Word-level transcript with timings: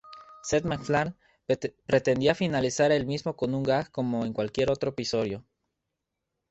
Seth 0.41 0.65
MacFarlane 0.65 1.13
pretendía 1.85 2.33
finalizar 2.33 2.91
el 2.91 3.05
mismo 3.05 3.35
con 3.37 3.53
un 3.53 3.61
gag 3.61 3.91
como 3.91 4.25
en 4.25 4.33
cualquier 4.33 4.71
otro 4.71 4.89
episodio. 4.89 5.45